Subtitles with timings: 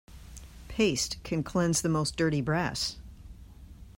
[0.67, 2.97] Paste can cleanse the most dirty brass.